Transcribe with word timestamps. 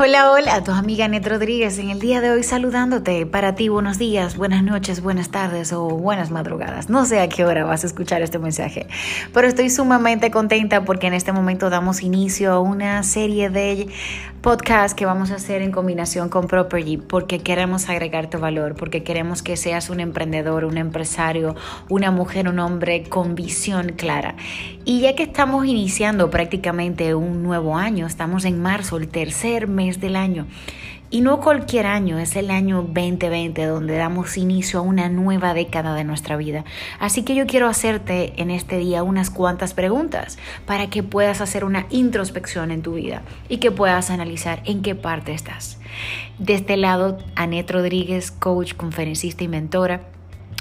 Hola, 0.00 0.30
hola, 0.30 0.62
tu 0.62 0.70
amiga 0.70 1.08
Net 1.08 1.26
Rodríguez 1.26 1.76
en 1.80 1.90
el 1.90 1.98
día 1.98 2.20
de 2.20 2.30
hoy 2.30 2.44
saludándote. 2.44 3.26
Para 3.26 3.56
ti, 3.56 3.68
buenos 3.68 3.98
días, 3.98 4.36
buenas 4.36 4.62
noches, 4.62 5.02
buenas 5.02 5.30
tardes 5.30 5.72
o 5.72 5.88
buenas 5.88 6.30
madrugadas. 6.30 6.88
No 6.88 7.04
sé 7.04 7.18
a 7.18 7.28
qué 7.28 7.44
hora 7.44 7.64
vas 7.64 7.82
a 7.82 7.88
escuchar 7.88 8.22
este 8.22 8.38
mensaje, 8.38 8.86
pero 9.34 9.48
estoy 9.48 9.70
sumamente 9.70 10.30
contenta 10.30 10.84
porque 10.84 11.08
en 11.08 11.14
este 11.14 11.32
momento 11.32 11.68
damos 11.68 12.02
inicio 12.02 12.52
a 12.52 12.60
una 12.60 13.02
serie 13.02 13.50
de 13.50 13.88
podcasts 14.40 14.94
que 14.94 15.04
vamos 15.04 15.32
a 15.32 15.34
hacer 15.34 15.62
en 15.62 15.72
combinación 15.72 16.28
con 16.28 16.46
Property 16.46 16.96
porque 16.96 17.40
queremos 17.40 17.88
agregarte 17.88 18.36
valor, 18.36 18.76
porque 18.76 19.02
queremos 19.02 19.42
que 19.42 19.56
seas 19.56 19.90
un 19.90 19.98
emprendedor, 19.98 20.64
un 20.64 20.78
empresario, 20.78 21.56
una 21.88 22.12
mujer, 22.12 22.48
un 22.48 22.60
hombre 22.60 23.02
con 23.02 23.34
visión 23.34 23.94
clara. 23.96 24.36
Y 24.84 25.00
ya 25.00 25.16
que 25.16 25.24
estamos 25.24 25.66
iniciando 25.66 26.30
prácticamente 26.30 27.16
un 27.16 27.42
nuevo 27.42 27.76
año, 27.76 28.06
estamos 28.06 28.44
en 28.44 28.62
marzo, 28.62 28.96
el 28.96 29.08
tercer 29.08 29.66
mes 29.66 29.87
del 29.96 30.16
año. 30.16 30.46
Y 31.10 31.22
no 31.22 31.40
cualquier 31.40 31.86
año, 31.86 32.18
es 32.18 32.36
el 32.36 32.50
año 32.50 32.82
2020 32.82 33.64
donde 33.64 33.96
damos 33.96 34.36
inicio 34.36 34.80
a 34.80 34.82
una 34.82 35.08
nueva 35.08 35.54
década 35.54 35.94
de 35.94 36.04
nuestra 36.04 36.36
vida. 36.36 36.64
Así 37.00 37.22
que 37.22 37.34
yo 37.34 37.46
quiero 37.46 37.66
hacerte 37.66 38.34
en 38.36 38.50
este 38.50 38.76
día 38.76 39.02
unas 39.02 39.30
cuantas 39.30 39.72
preguntas 39.72 40.38
para 40.66 40.90
que 40.90 41.02
puedas 41.02 41.40
hacer 41.40 41.64
una 41.64 41.86
introspección 41.88 42.70
en 42.70 42.82
tu 42.82 42.94
vida 42.94 43.22
y 43.48 43.56
que 43.56 43.70
puedas 43.70 44.10
analizar 44.10 44.60
en 44.66 44.82
qué 44.82 44.94
parte 44.94 45.32
estás. 45.32 45.78
De 46.38 46.52
este 46.52 46.76
lado, 46.76 47.16
Anet 47.36 47.70
Rodríguez, 47.70 48.30
coach, 48.30 48.74
conferencista 48.74 49.44
y 49.44 49.48
mentora 49.48 50.02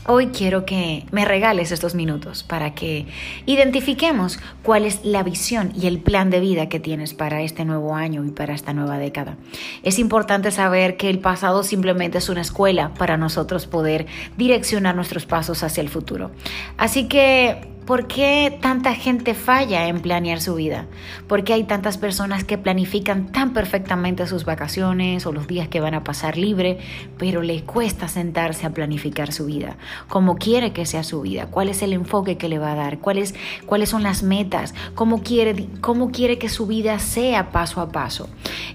Hoy 0.09 0.27
quiero 0.27 0.65
que 0.65 1.05
me 1.11 1.25
regales 1.25 1.73
estos 1.73 1.93
minutos 1.93 2.41
para 2.43 2.73
que 2.73 3.07
identifiquemos 3.45 4.39
cuál 4.63 4.85
es 4.85 5.03
la 5.03 5.21
visión 5.21 5.73
y 5.75 5.87
el 5.87 5.99
plan 5.99 6.29
de 6.29 6.39
vida 6.39 6.69
que 6.69 6.79
tienes 6.79 7.13
para 7.13 7.41
este 7.41 7.65
nuevo 7.65 7.93
año 7.93 8.23
y 8.23 8.31
para 8.31 8.53
esta 8.53 8.71
nueva 8.71 8.99
década. 8.99 9.35
Es 9.83 9.99
importante 9.99 10.51
saber 10.51 10.95
que 10.95 11.09
el 11.09 11.19
pasado 11.19 11.61
simplemente 11.61 12.19
es 12.19 12.29
una 12.29 12.39
escuela 12.39 12.93
para 12.93 13.17
nosotros 13.17 13.67
poder 13.67 14.05
direccionar 14.37 14.95
nuestros 14.95 15.25
pasos 15.25 15.61
hacia 15.61 15.81
el 15.81 15.89
futuro. 15.89 16.31
Así 16.77 17.09
que 17.09 17.76
¿Por 17.87 18.05
qué 18.05 18.59
tanta 18.61 18.93
gente 18.95 19.33
falla 19.33 19.87
en 19.87 20.01
planear 20.01 20.41
su 20.41 20.55
vida? 20.55 20.87
¿Por 21.25 21.45
qué 21.45 21.53
hay 21.53 21.63
tantas 21.63 21.97
personas 21.97 22.43
que 22.43 22.57
planifican 22.57 23.31
tan 23.31 23.53
perfectamente 23.53 24.27
sus 24.27 24.43
vacaciones 24.43 25.25
o 25.25 25.31
los 25.31 25.47
días 25.47 25.69
que 25.69 25.79
van 25.79 25.93
a 25.93 26.03
pasar 26.03 26.37
libre, 26.37 26.79
pero 27.17 27.41
le 27.41 27.63
cuesta 27.63 28.09
sentarse 28.09 28.65
a 28.65 28.71
planificar 28.71 29.31
su 29.31 29.45
vida? 29.45 29.77
¿Cómo 30.09 30.35
quiere 30.35 30.73
que 30.73 30.85
sea 30.85 31.05
su 31.05 31.21
vida? 31.21 31.45
¿Cuál 31.45 31.69
es 31.69 31.81
el 31.81 31.93
enfoque 31.93 32.35
que 32.35 32.49
le 32.49 32.59
va 32.59 32.73
a 32.73 32.75
dar? 32.75 32.99
¿Cuáles, 32.99 33.35
cuáles 33.65 33.87
son 33.87 34.03
las 34.03 34.21
metas? 34.21 34.75
¿Cómo 34.93 35.23
quiere, 35.23 35.69
¿Cómo 35.79 36.11
quiere 36.11 36.37
que 36.37 36.49
su 36.49 36.67
vida 36.67 36.99
sea 36.99 37.51
paso 37.51 37.79
a 37.79 37.87
paso? 37.93 38.27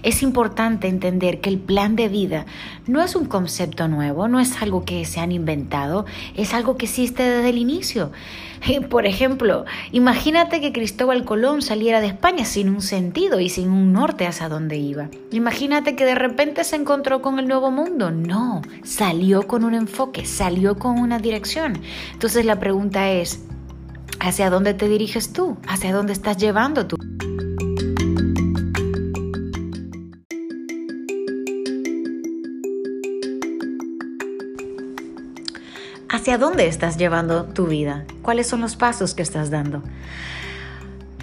Es 0.03 0.21
importante 0.21 0.89
entender 0.89 1.39
que 1.39 1.49
el 1.49 1.57
plan 1.57 1.95
de 1.95 2.09
vida 2.09 2.45
no 2.87 3.01
es 3.01 3.15
un 3.15 3.25
concepto 3.25 3.87
nuevo, 3.87 4.27
no 4.27 4.41
es 4.41 4.61
algo 4.61 4.83
que 4.83 5.05
se 5.05 5.21
han 5.21 5.31
inventado, 5.31 6.05
es 6.35 6.53
algo 6.53 6.75
que 6.77 6.85
existe 6.85 7.23
desde 7.23 7.49
el 7.49 7.57
inicio. 7.57 8.11
Por 8.89 9.05
ejemplo, 9.05 9.65
imagínate 9.91 10.61
que 10.61 10.73
Cristóbal 10.73 11.23
Colón 11.23 11.61
saliera 11.61 12.01
de 12.01 12.07
España 12.07 12.45
sin 12.45 12.69
un 12.69 12.81
sentido 12.81 13.39
y 13.39 13.49
sin 13.49 13.69
un 13.69 13.93
norte 13.93 14.27
hacia 14.27 14.49
dónde 14.49 14.77
iba. 14.77 15.09
Imagínate 15.31 15.95
que 15.95 16.05
de 16.05 16.15
repente 16.15 16.63
se 16.63 16.75
encontró 16.75 17.21
con 17.21 17.39
el 17.39 17.47
nuevo 17.47 17.71
mundo. 17.71 18.11
No, 18.11 18.61
salió 18.83 19.47
con 19.47 19.63
un 19.63 19.73
enfoque, 19.73 20.25
salió 20.25 20.77
con 20.77 20.99
una 20.99 21.19
dirección. 21.19 21.81
Entonces 22.11 22.45
la 22.45 22.59
pregunta 22.59 23.09
es, 23.09 23.43
¿hacia 24.19 24.49
dónde 24.49 24.73
te 24.73 24.89
diriges 24.89 25.31
tú? 25.31 25.57
¿Hacia 25.67 25.93
dónde 25.93 26.13
estás 26.13 26.37
llevando 26.37 26.87
tú? 26.87 26.97
¿Hacia 36.13 36.37
dónde 36.37 36.67
estás 36.67 36.97
llevando 36.97 37.45
tu 37.45 37.65
vida? 37.65 38.05
¿Cuáles 38.21 38.45
son 38.45 38.61
los 38.61 38.75
pasos 38.75 39.15
que 39.15 39.23
estás 39.23 39.49
dando? 39.49 39.81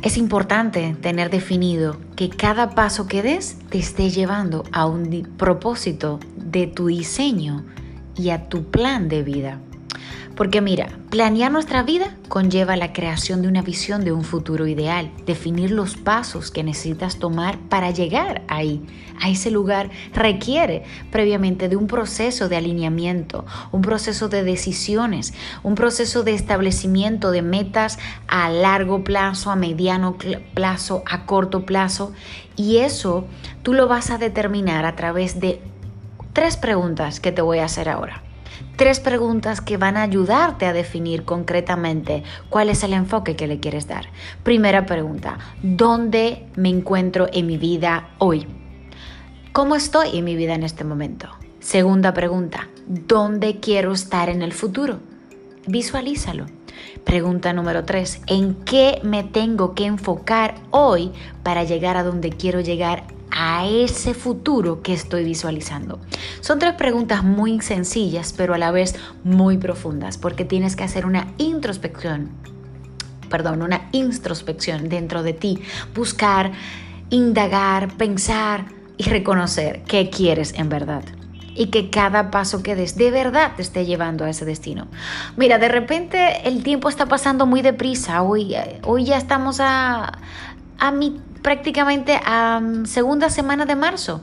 Es 0.02 0.16
importante 0.16 0.96
tener 1.00 1.30
definido 1.30 1.96
que 2.16 2.28
cada 2.28 2.70
paso 2.70 3.06
que 3.06 3.22
des 3.22 3.56
te 3.68 3.78
esté 3.78 4.10
llevando 4.10 4.64
a 4.72 4.86
un 4.86 5.28
propósito 5.36 6.18
de 6.34 6.66
tu 6.66 6.88
diseño 6.88 7.64
y 8.16 8.30
a 8.30 8.48
tu 8.48 8.64
plan 8.64 9.08
de 9.08 9.22
vida. 9.22 9.60
Porque 10.40 10.62
mira, 10.62 10.88
planear 11.10 11.52
nuestra 11.52 11.82
vida 11.82 12.16
conlleva 12.30 12.74
la 12.74 12.94
creación 12.94 13.42
de 13.42 13.48
una 13.48 13.60
visión 13.60 14.04
de 14.06 14.12
un 14.12 14.24
futuro 14.24 14.66
ideal, 14.66 15.12
definir 15.26 15.70
los 15.70 15.98
pasos 15.98 16.50
que 16.50 16.64
necesitas 16.64 17.18
tomar 17.18 17.58
para 17.68 17.90
llegar 17.90 18.40
ahí, 18.48 18.82
a 19.20 19.28
ese 19.28 19.50
lugar, 19.50 19.90
requiere 20.14 20.84
previamente 21.12 21.68
de 21.68 21.76
un 21.76 21.86
proceso 21.86 22.48
de 22.48 22.56
alineamiento, 22.56 23.44
un 23.70 23.82
proceso 23.82 24.30
de 24.30 24.42
decisiones, 24.42 25.34
un 25.62 25.74
proceso 25.74 26.22
de 26.22 26.32
establecimiento 26.32 27.32
de 27.32 27.42
metas 27.42 27.98
a 28.26 28.48
largo 28.48 29.04
plazo, 29.04 29.50
a 29.50 29.56
mediano 29.56 30.16
plazo, 30.54 31.02
a 31.04 31.26
corto 31.26 31.66
plazo. 31.66 32.14
Y 32.56 32.78
eso 32.78 33.26
tú 33.62 33.74
lo 33.74 33.88
vas 33.88 34.10
a 34.10 34.16
determinar 34.16 34.86
a 34.86 34.96
través 34.96 35.38
de 35.38 35.60
tres 36.32 36.56
preguntas 36.56 37.20
que 37.20 37.30
te 37.30 37.42
voy 37.42 37.58
a 37.58 37.66
hacer 37.66 37.90
ahora 37.90 38.22
tres 38.80 38.98
preguntas 38.98 39.60
que 39.60 39.76
van 39.76 39.98
a 39.98 40.02
ayudarte 40.02 40.64
a 40.64 40.72
definir 40.72 41.26
concretamente 41.26 42.22
cuál 42.48 42.70
es 42.70 42.82
el 42.82 42.94
enfoque 42.94 43.36
que 43.36 43.46
le 43.46 43.60
quieres 43.60 43.86
dar. 43.86 44.06
Primera 44.42 44.86
pregunta, 44.86 45.36
¿dónde 45.62 46.46
me 46.56 46.70
encuentro 46.70 47.28
en 47.30 47.46
mi 47.46 47.58
vida 47.58 48.08
hoy? 48.16 48.46
¿Cómo 49.52 49.76
estoy 49.76 50.16
en 50.16 50.24
mi 50.24 50.34
vida 50.34 50.54
en 50.54 50.62
este 50.62 50.84
momento? 50.84 51.28
Segunda 51.58 52.14
pregunta, 52.14 52.70
¿dónde 52.86 53.60
quiero 53.60 53.92
estar 53.92 54.30
en 54.30 54.40
el 54.40 54.54
futuro? 54.54 55.00
Visualízalo. 55.66 56.46
Pregunta 57.04 57.52
número 57.52 57.84
tres, 57.84 58.22
¿en 58.28 58.54
qué 58.64 58.98
me 59.02 59.24
tengo 59.24 59.74
que 59.74 59.84
enfocar 59.84 60.54
hoy 60.70 61.12
para 61.42 61.64
llegar 61.64 61.98
a 61.98 62.02
donde 62.02 62.30
quiero 62.30 62.60
llegar 62.60 63.04
a 63.30 63.66
ese 63.66 64.14
futuro 64.14 64.82
que 64.82 64.92
estoy 64.92 65.24
visualizando? 65.24 65.98
Son 66.40 66.58
tres 66.58 66.74
preguntas 66.74 67.24
muy 67.24 67.60
sencillas, 67.60 68.34
pero 68.36 68.54
a 68.54 68.58
la 68.58 68.70
vez 68.70 68.94
muy 69.24 69.58
profundas, 69.58 70.18
porque 70.18 70.44
tienes 70.44 70.76
que 70.76 70.84
hacer 70.84 71.06
una 71.06 71.28
introspección, 71.38 72.30
perdón, 73.28 73.62
una 73.62 73.88
introspección 73.92 74.88
dentro 74.88 75.22
de 75.22 75.32
ti, 75.32 75.60
buscar, 75.94 76.52
indagar, 77.10 77.96
pensar 77.96 78.66
y 78.96 79.04
reconocer 79.04 79.82
qué 79.84 80.10
quieres 80.10 80.54
en 80.54 80.68
verdad 80.68 81.04
y 81.54 81.66
que 81.66 81.90
cada 81.90 82.30
paso 82.30 82.62
que 82.62 82.74
des 82.74 82.96
de 82.96 83.10
verdad 83.10 83.52
te 83.56 83.62
esté 83.62 83.84
llevando 83.84 84.24
a 84.24 84.30
ese 84.30 84.44
destino. 84.44 84.88
Mira, 85.36 85.58
de 85.58 85.68
repente 85.68 86.48
el 86.48 86.62
tiempo 86.62 86.88
está 86.88 87.06
pasando 87.06 87.46
muy 87.46 87.62
deprisa. 87.62 88.22
Hoy, 88.22 88.54
hoy 88.84 89.04
ya 89.04 89.16
estamos 89.16 89.58
a, 89.60 90.18
prácticamente 91.42 92.18
a 92.24 92.60
mm, 92.60 92.86
segunda 92.86 93.30
semana 93.30 93.66
de 93.66 93.76
marzo. 93.76 94.20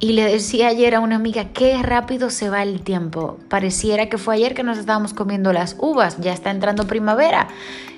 Y 0.00 0.12
le 0.12 0.24
decía 0.24 0.68
ayer 0.68 0.94
a 0.94 1.00
una 1.00 1.16
amiga, 1.16 1.50
qué 1.54 1.80
rápido 1.82 2.28
se 2.28 2.50
va 2.50 2.62
el 2.62 2.82
tiempo. 2.82 3.38
Pareciera 3.48 4.08
que 4.08 4.18
fue 4.18 4.34
ayer 4.34 4.54
que 4.54 4.62
nos 4.62 4.76
estábamos 4.76 5.14
comiendo 5.14 5.52
las 5.52 5.76
uvas, 5.78 6.18
ya 6.20 6.32
está 6.32 6.50
entrando 6.50 6.86
primavera. 6.86 7.48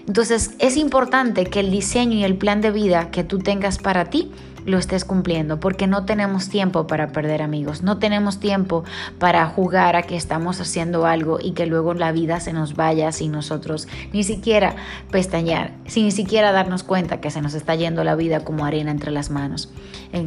Entonces 0.06 0.52
es 0.58 0.76
importante 0.76 1.46
que 1.46 1.60
el 1.60 1.70
diseño 1.70 2.18
y 2.18 2.24
el 2.24 2.36
plan 2.36 2.60
de 2.60 2.70
vida 2.70 3.10
que 3.10 3.24
tú 3.24 3.38
tengas 3.38 3.78
para 3.78 4.04
ti 4.04 4.30
lo 4.66 4.78
estés 4.78 5.04
cumpliendo, 5.04 5.60
porque 5.60 5.86
no 5.86 6.04
tenemos 6.04 6.48
tiempo 6.48 6.86
para 6.86 7.08
perder 7.08 7.40
amigos, 7.40 7.82
no 7.82 7.98
tenemos 7.98 8.40
tiempo 8.40 8.84
para 9.18 9.46
jugar 9.46 9.94
a 9.96 10.02
que 10.02 10.16
estamos 10.16 10.60
haciendo 10.60 11.06
algo 11.06 11.38
y 11.40 11.52
que 11.52 11.66
luego 11.66 11.94
la 11.94 12.12
vida 12.12 12.40
se 12.40 12.52
nos 12.52 12.74
vaya 12.74 13.12
sin 13.12 13.32
nosotros 13.32 13.86
ni 14.12 14.24
siquiera 14.24 14.74
pestañear, 15.10 15.72
sin 15.86 16.04
ni 16.04 16.10
siquiera 16.10 16.50
darnos 16.52 16.82
cuenta 16.82 17.20
que 17.20 17.30
se 17.30 17.40
nos 17.40 17.54
está 17.54 17.76
yendo 17.76 18.02
la 18.02 18.16
vida 18.16 18.40
como 18.40 18.64
arena 18.64 18.90
entre 18.90 19.12
las 19.12 19.30
manos, 19.30 19.70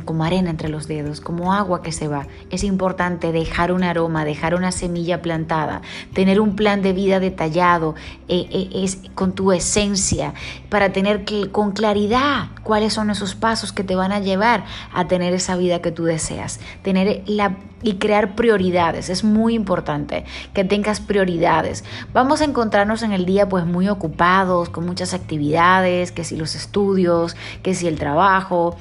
como 0.06 0.24
arena 0.24 0.50
entre 0.50 0.70
los 0.70 0.88
dedos, 0.88 1.20
como 1.20 1.54
agua 1.54 1.82
que 1.82 1.92
se 1.92 2.08
va. 2.08 2.28
Es 2.50 2.64
importante 2.64 3.32
dejar 3.32 3.72
un 3.72 3.84
aroma, 3.84 4.24
dejar 4.24 4.56
una 4.56 4.72
semilla 4.72 5.22
plantada, 5.22 5.82
tener 6.14 6.40
un 6.40 6.56
plan 6.56 6.82
de 6.82 6.94
vida 6.94 7.20
detallado 7.20 7.96
eh, 8.28 8.48
eh, 8.52 8.70
es, 8.74 9.00
con 9.16 9.34
tu 9.34 9.52
esencia 9.52 10.34
para 10.70 10.92
tener 10.92 11.26
que, 11.26 11.52
con 11.52 11.72
claridad 11.72 12.50
cuáles 12.64 12.94
son 12.94 13.10
esos 13.10 13.36
pasos 13.36 13.74
que 13.74 13.84
te 13.84 13.96
van 13.96 14.12
a 14.12 14.20
llevar 14.20 14.29
a 14.38 15.08
tener 15.08 15.34
esa 15.34 15.56
vida 15.56 15.82
que 15.82 15.92
tú 15.92 16.06
deseas, 16.06 16.60
tener 16.84 17.24
la 17.26 17.58
y 17.82 17.96
crear 17.96 18.36
prioridades. 18.36 19.10
Es 19.10 19.24
muy 19.24 19.54
importante 19.54 20.26
que 20.54 20.64
tengas 20.64 21.00
prioridades. 21.00 21.84
Vamos 22.14 22.42
a 22.42 22.46
encontrarnos 22.46 23.04
en 23.04 23.14
el 23.14 23.26
día 23.26 23.48
pues 23.48 23.66
muy 23.66 23.88
ocupados, 23.88 24.70
con 24.70 24.86
muchas 24.86 25.14
actividades, 25.14 26.12
que 26.12 26.24
si 26.24 26.36
los 26.36 26.56
estudios, 26.56 27.36
que 27.64 27.74
si 27.74 27.88
el 27.88 27.98
trabajo, 27.98 28.76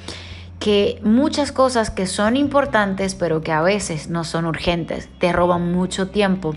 que 0.59 0.99
muchas 1.03 1.51
cosas 1.51 1.89
que 1.89 2.05
son 2.05 2.35
importantes 2.35 3.15
pero 3.15 3.41
que 3.41 3.51
a 3.51 3.61
veces 3.61 4.09
no 4.09 4.23
son 4.23 4.45
urgentes, 4.45 5.09
te 5.19 5.31
roban 5.31 5.71
mucho 5.71 6.09
tiempo 6.09 6.55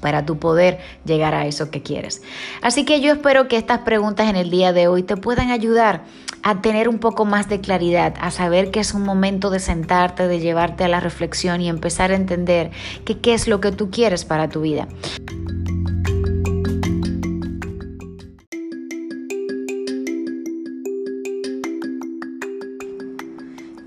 para 0.00 0.24
tu 0.24 0.38
poder 0.38 0.78
llegar 1.04 1.34
a 1.34 1.46
eso 1.46 1.70
que 1.70 1.82
quieres. 1.82 2.22
Así 2.62 2.84
que 2.84 3.00
yo 3.00 3.12
espero 3.12 3.48
que 3.48 3.56
estas 3.56 3.80
preguntas 3.80 4.28
en 4.28 4.36
el 4.36 4.50
día 4.50 4.72
de 4.72 4.88
hoy 4.88 5.02
te 5.02 5.16
puedan 5.16 5.50
ayudar 5.50 6.04
a 6.42 6.60
tener 6.60 6.88
un 6.88 6.98
poco 6.98 7.24
más 7.24 7.48
de 7.48 7.60
claridad, 7.60 8.14
a 8.20 8.30
saber 8.30 8.70
que 8.70 8.80
es 8.80 8.94
un 8.94 9.02
momento 9.02 9.50
de 9.50 9.58
sentarte, 9.58 10.28
de 10.28 10.38
llevarte 10.38 10.84
a 10.84 10.88
la 10.88 11.00
reflexión 11.00 11.60
y 11.60 11.68
empezar 11.68 12.12
a 12.12 12.16
entender 12.16 12.70
que 13.04 13.18
qué 13.18 13.34
es 13.34 13.48
lo 13.48 13.60
que 13.60 13.72
tú 13.72 13.90
quieres 13.90 14.24
para 14.24 14.48
tu 14.48 14.60
vida. 14.60 14.86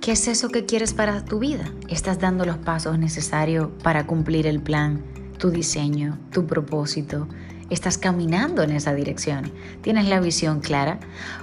¿Qué 0.09 0.13
es 0.13 0.27
eso 0.27 0.49
que 0.49 0.65
quieres 0.65 0.95
para 0.95 1.23
tu 1.23 1.37
vida? 1.37 1.71
¿Estás 1.87 2.19
dando 2.19 2.43
los 2.43 2.57
pasos 2.57 2.97
necesarios 2.97 3.69
para 3.83 4.07
cumplir 4.07 4.47
el 4.47 4.59
plan? 4.59 5.03
Tu 5.39 5.49
diseño, 5.49 6.19
tu 6.31 6.45
propósito. 6.45 7.27
Estás 7.71 7.97
caminando 7.97 8.61
en 8.61 8.71
esa 8.71 8.93
dirección. 8.93 9.51
Tienes 9.81 10.07
la 10.07 10.19
visión 10.19 10.59
clara. 10.59 10.99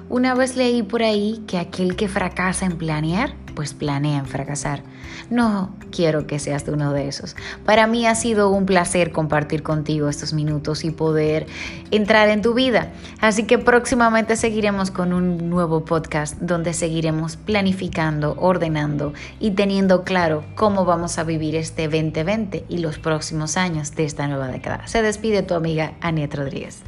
Una 0.09 0.35
vez 0.35 0.57
leí 0.57 0.83
por 0.83 1.03
ahí 1.03 1.43
que 1.49 1.59
aquel 1.59 1.97
que 1.97 2.09
fracasa 2.09 2.67
en 2.67 2.79
planear 2.79 3.35
pues 3.57 3.75
planean 3.75 4.27
fracasar. 4.27 4.83
No 5.31 5.75
quiero 5.91 6.29
que 6.29 6.39
seas 6.39 6.65
uno 6.69 6.93
de 6.93 7.09
esos. 7.09 7.35
Para 7.65 7.89
mí 7.89 8.07
ha 8.07 8.15
sido 8.15 8.51
un 8.51 8.67
placer 8.67 9.11
compartir 9.11 9.65
contigo 9.65 10.09
estos 10.09 10.33
minutos 10.33 10.85
y 10.85 10.91
poder 10.93 11.47
entrar 11.91 12.29
en 12.29 12.43
tu 12.43 12.55
vida. 12.55 12.93
Así 13.21 13.45
que 13.45 13.59
próximamente 13.59 14.37
seguiremos 14.37 14.93
con 14.93 15.13
un 15.13 15.51
nuevo 15.51 15.85
podcast 15.85 16.39
donde 16.39 16.73
seguiremos 16.73 17.37
planificando, 17.37 18.37
ordenando 18.39 19.13
y 19.41 19.53
teniendo 19.53 20.05
claro 20.05 20.45
cómo 20.55 20.85
vamos 20.85 21.19
a 21.19 21.25
vivir 21.25 21.57
este 21.57 21.89
2020 21.89 22.67
y 22.69 22.79
los 22.79 22.99
próximos 22.99 23.57
años 23.57 23.97
de 23.97 24.05
esta 24.05 24.29
nueva 24.29 24.49
década. 24.49 24.87
Se 24.87 25.03
despide 25.03 25.43
tu 25.43 25.55
amiga 25.55 25.95
Aniet 26.01 26.35
Rodríguez. 26.35 26.83